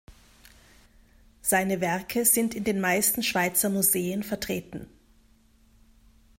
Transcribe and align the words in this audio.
Seine 1.43 1.79
Werke 1.79 2.25
sind 2.25 2.55
in 2.55 2.63
den 2.63 2.81
meisten 2.81 3.21
Schweizer 3.21 3.69
Museen 3.69 4.23
vertreten. 4.23 4.87